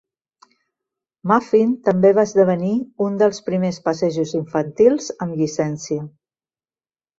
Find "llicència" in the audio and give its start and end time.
5.45-6.11